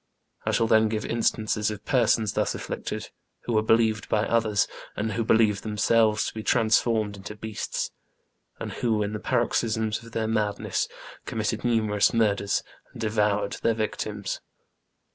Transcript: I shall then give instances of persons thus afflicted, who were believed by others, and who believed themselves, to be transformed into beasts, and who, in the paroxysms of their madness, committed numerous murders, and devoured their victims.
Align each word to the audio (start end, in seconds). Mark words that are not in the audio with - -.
I 0.47 0.51
shall 0.51 0.65
then 0.65 0.89
give 0.89 1.05
instances 1.05 1.69
of 1.69 1.85
persons 1.85 2.33
thus 2.33 2.55
afflicted, 2.55 3.11
who 3.43 3.53
were 3.53 3.61
believed 3.61 4.09
by 4.09 4.25
others, 4.25 4.67
and 4.95 5.11
who 5.11 5.23
believed 5.23 5.61
themselves, 5.61 6.25
to 6.25 6.33
be 6.33 6.41
transformed 6.41 7.15
into 7.17 7.35
beasts, 7.35 7.91
and 8.59 8.71
who, 8.73 9.03
in 9.03 9.13
the 9.13 9.19
paroxysms 9.19 10.01
of 10.01 10.13
their 10.13 10.27
madness, 10.27 10.87
committed 11.27 11.63
numerous 11.63 12.15
murders, 12.15 12.63
and 12.93 12.99
devoured 13.01 13.57
their 13.61 13.75
victims. 13.75 14.41